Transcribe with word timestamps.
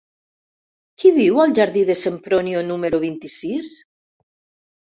Qui 1.03 1.11
viu 1.17 1.37
al 1.43 1.53
jardí 1.59 1.83
de 1.91 1.97
Sempronio 2.05 2.65
número 2.71 3.03
vint-i-sis? 3.07 3.73